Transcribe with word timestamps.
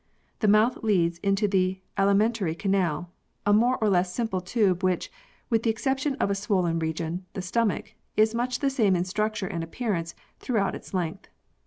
The 0.39 0.47
mouth 0.47 0.79
leads 0.81 1.19
into 1.19 1.47
the 1.47 1.79
alimentary 1.95 2.55
canal, 2.55 3.11
a 3.45 3.53
more 3.53 3.77
or 3.77 3.87
less 3.87 4.11
simple 4.11 4.41
tube, 4.41 4.83
which, 4.83 5.11
with 5.51 5.61
the 5.61 5.69
exception 5.69 6.15
of 6.15 6.31
a 6.31 6.33
swollen 6.33 6.79
region, 6.79 7.27
the 7.33 7.41
stomach, 7.43 7.93
is 8.17 8.33
much 8.33 8.61
the 8.61 8.71
same 8.71 8.95
in 8.95 9.05
structure 9.05 9.45
and 9.45 9.63
appearance 9.63 10.15
throughout 10.39 10.73
its 10.73 10.95
length. 10.95 11.27